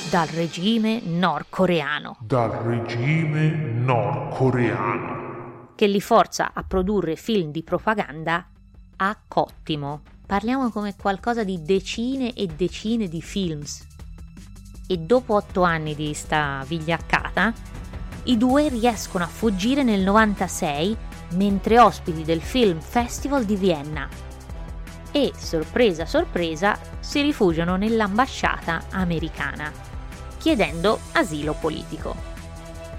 [0.09, 2.17] dal regime nordcoreano.
[2.21, 5.73] Dal regime nordcoreano.
[5.75, 8.49] Che li forza a produrre film di propaganda
[8.97, 10.01] a cottimo.
[10.27, 13.87] Parliamo come qualcosa di decine e decine di films.
[14.87, 17.53] E dopo otto anni di sta vigliaccata,
[18.25, 20.97] i due riescono a fuggire nel 96
[21.35, 24.09] mentre ospiti del Film Festival di Vienna.
[25.11, 29.88] E, sorpresa sorpresa, si rifugiano nell'ambasciata americana
[30.39, 32.37] chiedendo asilo politico.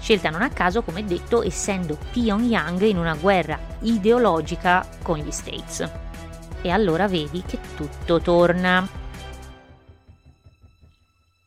[0.00, 5.90] Scelta non a caso, come detto, essendo Pyongyang in una guerra ideologica con gli States.
[6.62, 8.88] E allora vedi che tutto torna.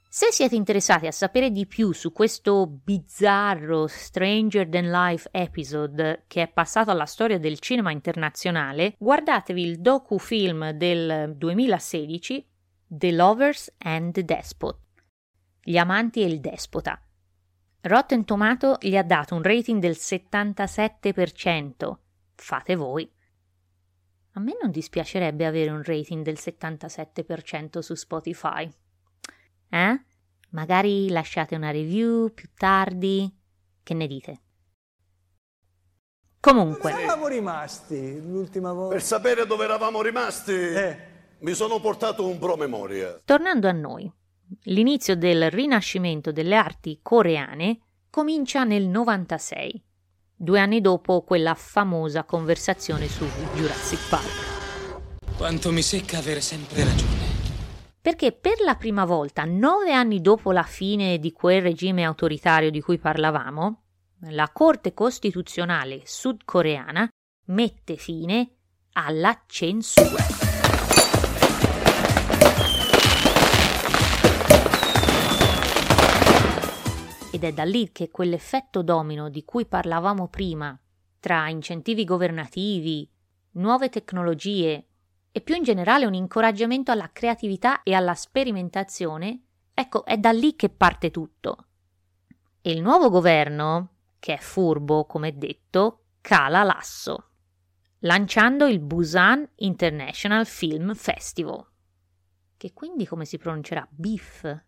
[0.07, 6.43] Se siete interessati a sapere di più su questo bizzarro Stranger Than Life episode che
[6.43, 12.47] è passato alla storia del cinema internazionale, guardatevi il docufilm del 2016
[12.85, 14.77] The Lovers and the Despot
[15.63, 17.01] gli amanti e il despota.
[17.81, 21.97] Rotten Tomato gli ha dato un rating del 77%.
[22.35, 23.09] Fate voi.
[24.33, 28.69] A me non dispiacerebbe avere un rating del 77% su Spotify.
[29.69, 30.03] Eh?
[30.49, 33.31] Magari lasciate una review più tardi.
[33.81, 34.41] Che ne dite?
[36.39, 36.91] Comunque.
[36.91, 38.95] Dove eravamo rimasti l'ultima volta?
[38.95, 40.97] Per sapere dove eravamo rimasti, eh.
[41.39, 43.21] mi sono portato un promemoria.
[43.23, 44.11] Tornando a noi,
[44.63, 49.83] L'inizio del rinascimento delle arti coreane comincia nel 96,
[50.35, 55.35] due anni dopo quella famosa conversazione su Jurassic Park.
[55.37, 57.31] Quanto mi secca avere sempre ragione.
[58.01, 62.81] Perché per la prima volta, nove anni dopo la fine di quel regime autoritario di
[62.81, 63.81] cui parlavamo,
[64.29, 67.07] la Corte Costituzionale sudcoreana
[67.45, 68.51] mette fine
[68.93, 70.42] alla censura.
[77.33, 80.79] Ed è da lì che quell'effetto domino di cui parlavamo prima,
[81.19, 83.09] tra incentivi governativi,
[83.53, 84.87] nuove tecnologie
[85.31, 90.55] e più in generale un incoraggiamento alla creatività e alla sperimentazione, ecco, è da lì
[90.55, 91.69] che parte tutto.
[92.61, 97.29] E il nuovo governo, che è furbo, come detto, cala l'asso,
[98.01, 101.65] lanciando il Busan International Film Festival,
[102.57, 103.87] che quindi come si pronuncerà?
[103.89, 104.65] BIF?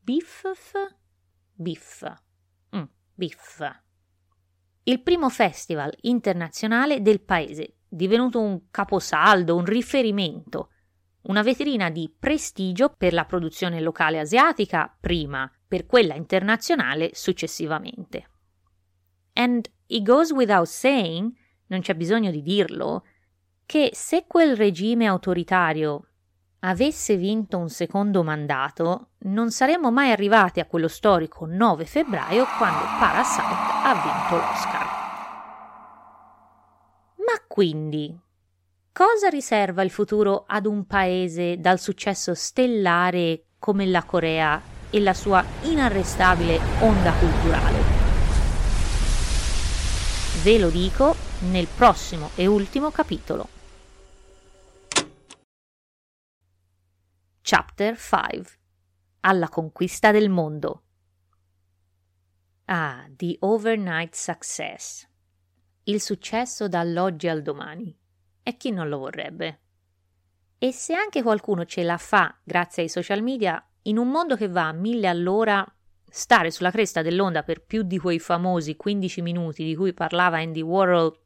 [0.00, 0.42] BIF?
[1.54, 2.04] Biff.
[2.76, 2.82] Mm,
[3.14, 3.80] biff.
[4.82, 10.70] Il primo festival internazionale del paese, divenuto un caposaldo, un riferimento,
[11.22, 18.30] una vetrina di prestigio per la produzione locale asiatica prima, per quella internazionale successivamente.
[19.34, 21.32] And it goes without saying,
[21.68, 23.04] non c'è bisogno di dirlo,
[23.64, 26.08] che se quel regime autoritario
[26.66, 32.84] avesse vinto un secondo mandato, non saremmo mai arrivati a quello storico 9 febbraio quando
[32.98, 34.86] Parasite ha vinto l'Oscar.
[37.16, 38.18] Ma quindi,
[38.92, 45.14] cosa riserva il futuro ad un paese dal successo stellare come la Corea e la
[45.14, 48.02] sua inarrestabile onda culturale?
[50.42, 51.14] Ve lo dico
[51.50, 53.53] nel prossimo e ultimo capitolo.
[57.46, 58.42] Chapter 5
[59.20, 60.82] Alla conquista del mondo.
[62.64, 65.06] Ah, The Overnight Success.
[65.82, 67.94] Il successo dall'oggi al domani.
[68.42, 69.60] E chi non lo vorrebbe?
[70.56, 74.48] E se anche qualcuno ce la fa grazie ai social media, in un mondo che
[74.48, 75.62] va a mille all'ora,
[76.02, 80.62] stare sulla cresta dell'onda per più di quei famosi 15 minuti di cui parlava Andy
[80.62, 81.23] Warhol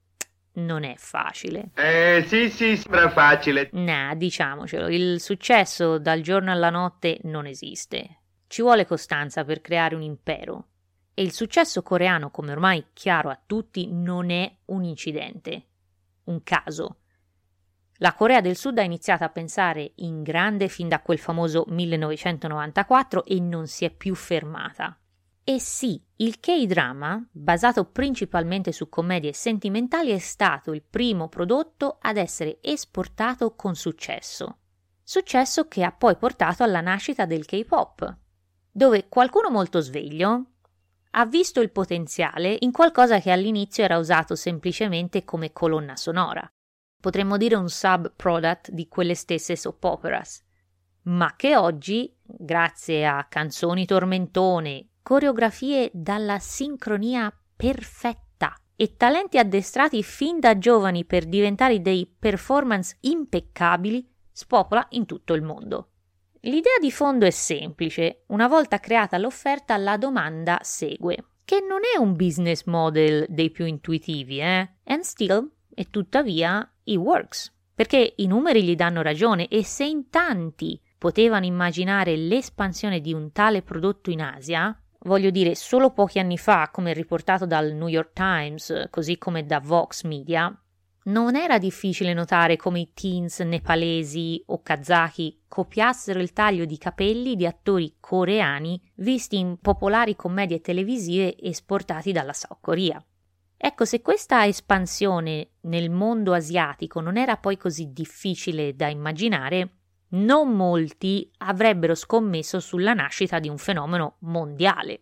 [0.54, 1.70] non è facile.
[1.74, 3.68] Eh sì, sì, sembra facile.
[3.72, 8.20] Nah, diciamocelo, il successo dal giorno alla notte non esiste.
[8.46, 10.66] Ci vuole costanza per creare un impero.
[11.14, 15.66] E il successo coreano, come ormai chiaro a tutti, non è un incidente,
[16.24, 16.98] un caso.
[18.00, 23.24] La Corea del Sud ha iniziato a pensare in grande fin da quel famoso 1994
[23.24, 24.96] e non si è più fermata.
[25.48, 32.18] E sì, il K-drama, basato principalmente su commedie sentimentali, è stato il primo prodotto ad
[32.18, 34.58] essere esportato con successo.
[35.02, 38.14] Successo che ha poi portato alla nascita del K-pop,
[38.70, 40.50] dove qualcuno molto sveglio
[41.12, 46.46] ha visto il potenziale in qualcosa che all'inizio era usato semplicemente come colonna sonora.
[47.00, 50.44] Potremmo dire un sub-product di quelle stesse soap operas,
[51.04, 60.38] ma che oggi, grazie a canzoni tormentone, coreografie dalla sincronia perfetta e talenti addestrati fin
[60.38, 65.92] da giovani per diventare dei performance impeccabili, spopola in tutto il mondo.
[66.40, 71.98] L'idea di fondo è semplice, una volta creata l'offerta la domanda segue, che non è
[71.98, 74.74] un business model dei più intuitivi, eh?
[74.84, 80.10] And still, e tuttavia, it works, perché i numeri gli danno ragione e se in
[80.10, 86.38] tanti potevano immaginare l'espansione di un tale prodotto in Asia, Voglio dire, solo pochi anni
[86.38, 90.52] fa, come riportato dal New York Times, così come da Vox Media,
[91.04, 97.34] non era difficile notare come i teens nepalesi o kazaki copiassero il taglio di capelli
[97.34, 103.02] di attori coreani visti in popolari commedie televisive esportati dalla South Korea.
[103.56, 109.77] Ecco, se questa espansione nel mondo asiatico non era poi così difficile da immaginare,
[110.10, 115.00] non molti avrebbero scommesso sulla nascita di un fenomeno mondiale.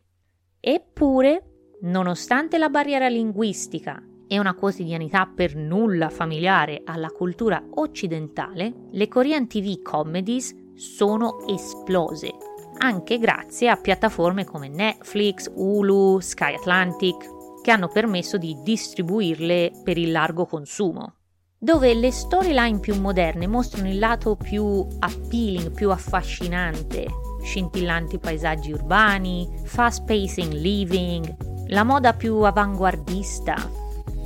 [0.61, 9.09] Eppure, nonostante la barriera linguistica e una quotidianità per nulla familiare alla cultura occidentale, le
[9.09, 12.35] Korean TV comedies sono esplose,
[12.79, 19.99] anche grazie a piattaforme come Netflix, Hulu, Sky Atlantic, che hanno permesso di distribuirle per
[19.99, 21.15] il largo consumo
[21.59, 27.07] dove le storyline più moderne mostrano il lato più appealing, più affascinante,
[27.43, 31.35] scintillanti paesaggi urbani, fast pacing living,
[31.69, 33.55] la moda più avanguardista,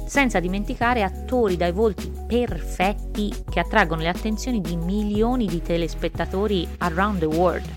[0.06, 7.20] senza dimenticare attori dai volti perfetti che attraggono le attenzioni di milioni di telespettatori around
[7.20, 7.76] the world.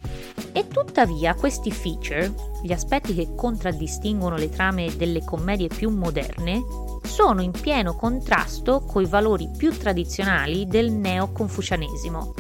[0.51, 6.61] E tuttavia questi feature, gli aspetti che contraddistinguono le trame delle commedie più moderne,
[7.03, 12.33] sono in pieno contrasto coi valori più tradizionali del neo-confucianesimo.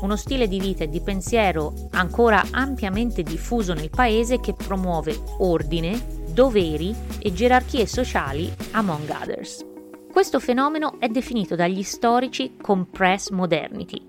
[0.00, 6.24] Uno stile di vita e di pensiero ancora ampiamente diffuso nel paese che promuove ordine,
[6.30, 9.64] doveri e gerarchie sociali among others.
[10.10, 14.04] Questo fenomeno è definito dagli storici compress modernity,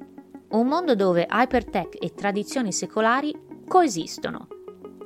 [0.50, 3.34] un mondo dove hypertech e tradizioni secolari
[3.68, 4.48] coesistono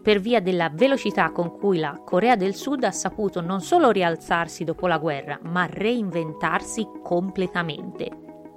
[0.07, 4.63] per via della velocità con cui la Corea del Sud ha saputo non solo rialzarsi
[4.63, 8.09] dopo la guerra, ma reinventarsi completamente.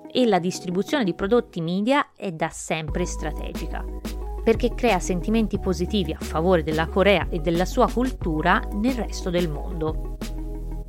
[0.09, 3.85] E la distribuzione di prodotti media è da sempre strategica,
[4.45, 9.49] perché crea sentimenti positivi a favore della Corea e della sua cultura nel resto del
[9.49, 10.19] mondo.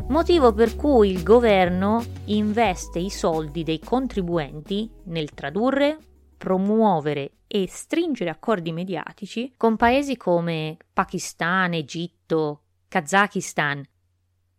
[0.09, 5.97] Motivo per cui il governo investe i soldi dei contribuenti nel tradurre,
[6.41, 13.85] promuovere e stringere accordi mediatici con paesi come Pakistan, Egitto, Kazakistan,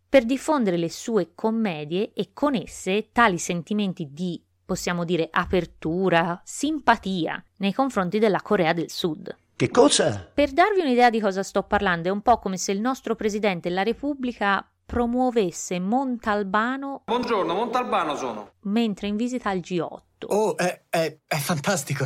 [0.07, 7.43] per diffondere le sue commedie e con esse tali sentimenti di, possiamo dire, apertura, simpatia
[7.57, 9.35] nei confronti della Corea del Sud.
[9.53, 10.31] Che cosa?
[10.33, 13.67] Per darvi un'idea di cosa sto parlando, è un po' come se il nostro presidente
[13.67, 17.01] della Repubblica promuovesse Montalbano.
[17.05, 18.51] Buongiorno, Montalbano sono.
[18.65, 20.25] Mentre in visita al G8.
[20.27, 22.05] Oh, è, è, è fantastico.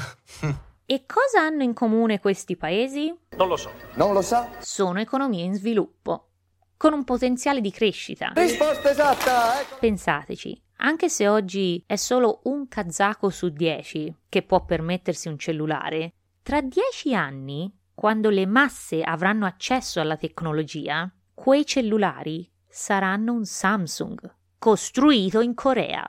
[0.85, 3.13] E cosa hanno in comune questi paesi?
[3.35, 3.71] Non lo so.
[3.95, 4.49] Non lo sa?
[4.59, 6.29] Sono economie in sviluppo,
[6.77, 8.31] con un potenziale di crescita.
[8.33, 9.59] Risposta esatta!
[9.59, 9.75] Ecco.
[9.81, 16.13] Pensateci, anche se oggi è solo un kazako su dieci che può permettersi un cellulare,
[16.41, 24.35] tra dieci anni, quando le masse avranno accesso alla tecnologia, quei cellulari saranno un Samsung,
[24.59, 26.07] costruito in Corea.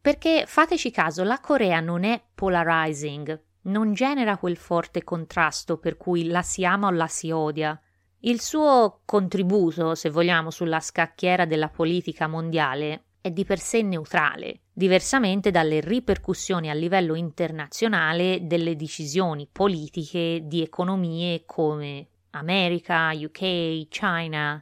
[0.00, 6.26] Perché fateci caso, la Corea non è polarizing, non genera quel forte contrasto per cui
[6.26, 7.80] la si ama o la si odia.
[8.20, 14.62] Il suo contributo, se vogliamo, sulla scacchiera della politica mondiale è di per sé neutrale,
[14.72, 24.60] diversamente dalle ripercussioni a livello internazionale delle decisioni politiche di economie come America, UK, China.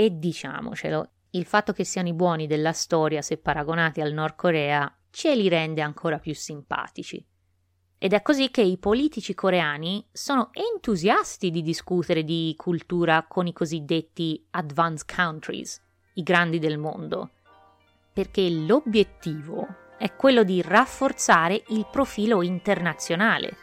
[0.00, 4.96] E diciamocelo, il fatto che siano i buoni della storia se paragonati al Nord Corea
[5.10, 7.26] ce li rende ancora più simpatici.
[7.98, 13.52] Ed è così che i politici coreani sono entusiasti di discutere di cultura con i
[13.52, 15.82] cosiddetti advanced countries,
[16.14, 17.30] i grandi del mondo,
[18.12, 19.66] perché l'obiettivo
[19.98, 23.56] è quello di rafforzare il profilo internazionale,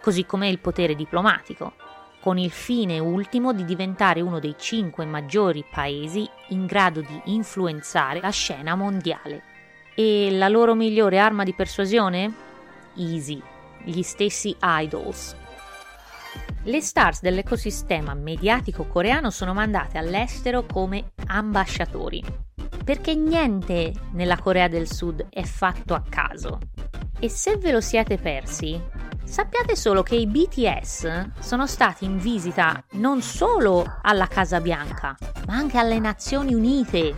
[0.00, 1.74] così come il potere diplomatico,
[2.20, 8.20] con il fine ultimo di diventare uno dei cinque maggiori paesi in grado di influenzare
[8.20, 9.42] la scena mondiale.
[9.94, 12.34] E la loro migliore arma di persuasione?
[12.96, 13.42] Easy
[13.84, 15.36] gli stessi idols.
[16.64, 22.22] Le stars dell'ecosistema mediatico coreano sono mandate all'estero come ambasciatori,
[22.84, 26.58] perché niente nella Corea del Sud è fatto a caso.
[27.22, 28.80] E se ve lo siete persi,
[29.24, 35.14] sappiate solo che i BTS sono stati in visita non solo alla Casa Bianca,
[35.46, 37.14] ma anche alle Nazioni Unite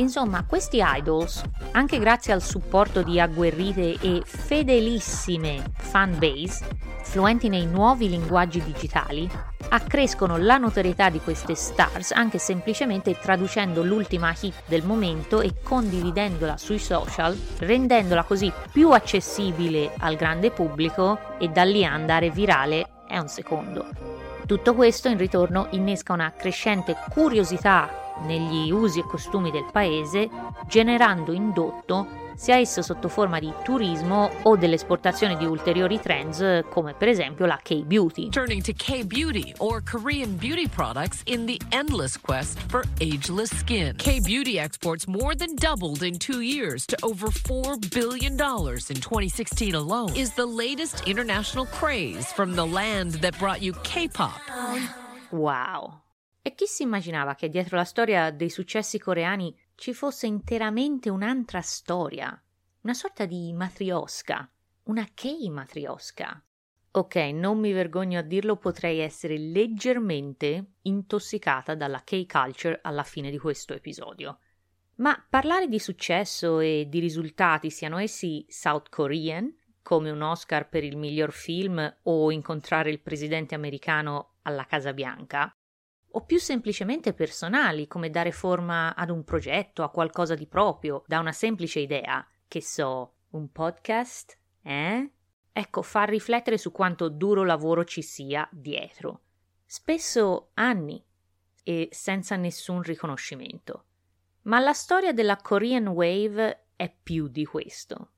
[0.00, 1.42] Insomma, questi idols,
[1.72, 6.66] anche grazie al supporto di agguerrite e fedelissime fan base,
[7.02, 9.28] fluenti nei nuovi linguaggi digitali,
[9.68, 16.56] accrescono la notorietà di queste stars anche semplicemente traducendo l'ultima hit del momento e condividendola
[16.56, 23.18] sui social, rendendola così più accessibile al grande pubblico e da lì andare virale è
[23.18, 23.86] un secondo.
[24.46, 30.28] Tutto questo in ritorno innesca una crescente curiosità negli usi e costumi del paese,
[30.66, 37.08] generando indotto sia esso sotto forma di turismo o dell'esportazione di ulteriori trends come per
[37.08, 38.30] esempio la K-beauty.
[38.30, 43.94] Turning to K-beauty or Korean beauty products in the endless quest for ageless skin.
[43.96, 49.74] K-beauty exports more than doubled in 2 years to over 4 billion dollars in 2016
[49.74, 50.16] alone.
[50.16, 54.40] Is the latest international craze from the land that brought you K-pop.
[55.30, 56.00] Wow.
[56.42, 61.60] E chi si immaginava che dietro la storia dei successi coreani ci fosse interamente un'altra
[61.60, 62.42] storia,
[62.82, 64.50] una sorta di matriosca,
[64.84, 66.42] una K-matriosca?
[66.92, 73.38] Ok, non mi vergogno a dirlo, potrei essere leggermente intossicata dalla K-culture alla fine di
[73.38, 74.38] questo episodio.
[74.96, 80.84] Ma parlare di successo e di risultati, siano essi South Korean, come un Oscar per
[80.84, 85.54] il miglior film o incontrare il presidente americano alla Casa Bianca,
[86.12, 91.18] o più semplicemente personali, come dare forma ad un progetto, a qualcosa di proprio, da
[91.18, 95.12] una semplice idea, che so, un podcast, eh?
[95.52, 99.22] Ecco, far riflettere su quanto duro lavoro ci sia dietro.
[99.64, 101.04] Spesso anni
[101.62, 103.84] e senza nessun riconoscimento.
[104.42, 108.12] Ma la storia della Korean Wave è più di questo.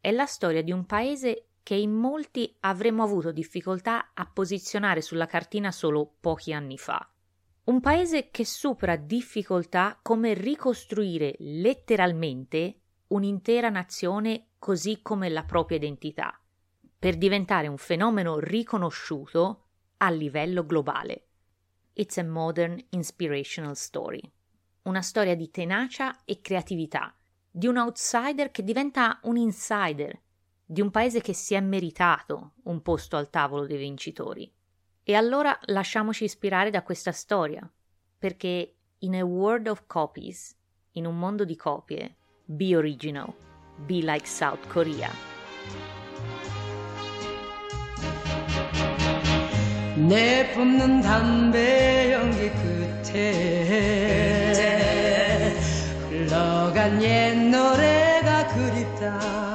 [0.00, 5.26] È la storia di un paese che in molti avremmo avuto difficoltà a posizionare sulla
[5.26, 7.08] cartina solo pochi anni fa.
[7.66, 16.36] Un paese che supera difficoltà come ricostruire letteralmente un'intera nazione così come la propria identità,
[16.98, 19.66] per diventare un fenomeno riconosciuto
[19.98, 21.28] a livello globale.
[21.92, 24.20] It's a modern inspirational story.
[24.82, 27.14] Una storia di tenacia e creatività,
[27.48, 30.20] di un outsider che diventa un insider,
[30.69, 34.51] di un paese che si è meritato un posto al tavolo dei vincitori.
[35.03, 37.69] E allora lasciamoci ispirare da questa storia,
[38.17, 40.55] perché in a world of copies,
[40.93, 42.15] in un mondo di copie,
[42.45, 43.31] be original,
[43.85, 45.09] be like South Korea.
[49.95, 53.95] 내 뿜는 담배 연기 끝에
[56.85, 59.48] cagnendo rega curita curita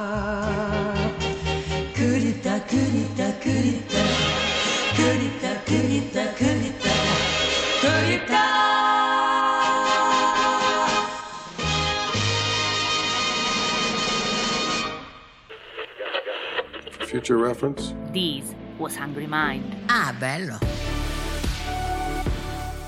[17.16, 17.94] Future reference?
[18.12, 19.74] This was Hungry Mind.
[19.86, 20.58] Ah, bello.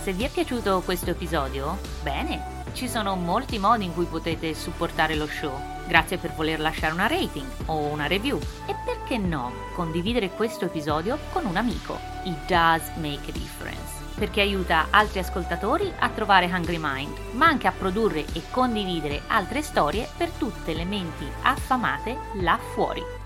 [0.02, 5.14] Se vi è piaciuto questo episodio, bene, ci sono molti modi in cui potete supportare
[5.14, 5.58] lo show.
[5.86, 11.16] Grazie per voler lasciare una rating o una review e perché no, condividere questo episodio
[11.32, 11.98] con un amico.
[12.24, 17.68] It does make a difference perché aiuta altri ascoltatori a trovare Hungry Mind, ma anche
[17.68, 23.17] a produrre e condividere altre storie per tutte le menti affamate là fuori.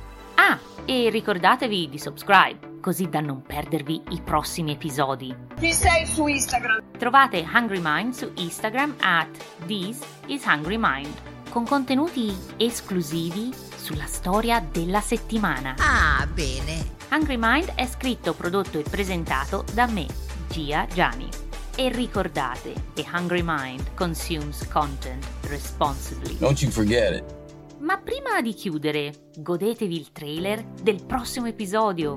[0.45, 5.33] Ah, e ricordatevi di subscribe, così da non perdervi i prossimi episodi.
[5.57, 6.83] Chi sei su Instagram?
[6.99, 9.29] Trovate Hungry Mind su Instagram at
[9.67, 11.15] This is Hungry Mind,
[11.49, 15.77] con contenuti esclusivi sulla storia della settimana.
[15.79, 16.91] Ah, bene.
[17.13, 20.09] Hungry Mind è scritto, prodotto e presentato da me,
[20.49, 21.29] Gia Gianni.
[21.77, 26.37] E ricordate che Hungry Mind consumes content responsibly.
[26.39, 27.42] Don't you forget it.
[27.83, 32.17] Ma prima di chiudere, godetevi il trailer del prossimo episodio.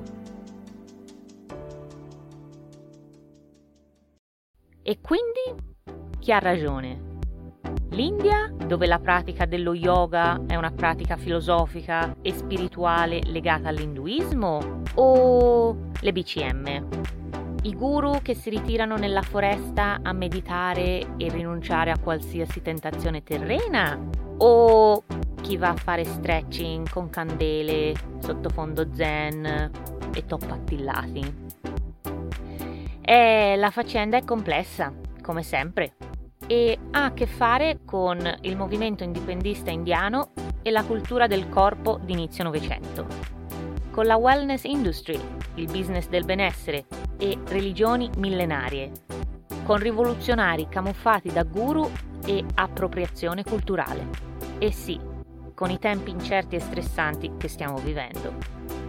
[4.80, 5.74] E quindi
[6.20, 7.14] chi ha ragione?
[7.90, 14.82] L'India, dove la pratica dello yoga è una pratica filosofica e spirituale legata all'induismo?
[14.94, 16.88] O le BCM?
[17.62, 23.98] I guru che si ritirano nella foresta a meditare e rinunciare a qualsiasi tentazione terrena?
[24.38, 25.02] O
[25.46, 29.70] chi va a fare stretching con candele, sottofondo zen
[30.12, 31.34] e top attillati?
[33.00, 34.92] E la faccenda è complessa,
[35.22, 35.94] come sempre,
[36.48, 40.32] e ha a che fare con il movimento indipendista indiano
[40.62, 43.06] e la cultura del corpo d'inizio Novecento,
[43.92, 45.20] con la wellness industry,
[45.54, 46.86] il business del benessere
[47.18, 48.90] e religioni millenarie,
[49.62, 51.88] con rivoluzionari camuffati da guru
[52.24, 54.34] e appropriazione culturale.
[54.58, 55.14] E sì,
[55.56, 58.34] con i tempi incerti e stressanti che stiamo vivendo.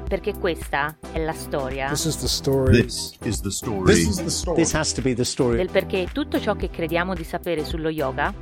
[0.05, 1.87] Perché questa è la storia.
[1.87, 2.81] This is the story.
[2.81, 3.85] This is the story.
[3.85, 4.57] This is the story.
[4.57, 5.55] This has to be the story.
[5.55, 8.33] Del perché tutto ciò che crediamo di sapere sullo yoga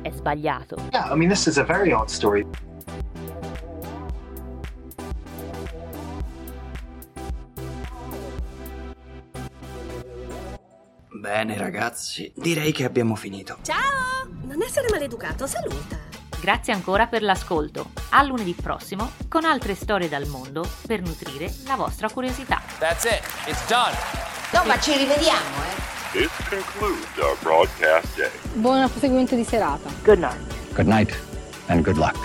[0.00, 0.76] è sbagliato.
[0.92, 2.46] Yeah, I mean, this is a very odd story.
[11.20, 13.58] Bene ragazzi, direi che abbiamo finito.
[13.60, 14.26] Ciao!
[14.44, 16.07] Non essere maleducato, saluta.
[16.40, 17.90] Grazie ancora per l'ascolto.
[18.10, 22.62] A lunedì prossimo con altre storie dal mondo per nutrire la vostra curiosità.
[22.78, 23.22] That's it.
[23.46, 23.94] It's done.
[24.52, 25.96] No, ma ci rivediamo, eh.
[26.12, 28.30] This concludes our broadcast day.
[28.54, 29.90] Buon proseguimento di serata.
[30.04, 30.74] Good night.
[30.74, 31.18] Good night
[31.66, 32.16] and good luck.